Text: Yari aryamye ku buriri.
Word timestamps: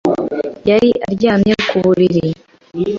Yari 0.69 0.89
aryamye 1.09 1.53
ku 1.67 1.75
buriri. 1.83 2.23